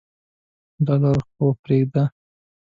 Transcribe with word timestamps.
ډالر 0.85 1.17
خو 1.33 1.45
پریږده. 1.63 2.03